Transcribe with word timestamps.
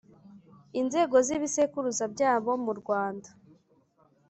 inzego 0.79 1.15
z’ibisekuruza 1.25 2.03
byabo 2.13 2.51
mu 2.65 2.73
rwanda 2.79 3.29